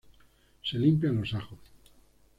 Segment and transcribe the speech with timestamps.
[0.63, 1.59] Se limpian los ajos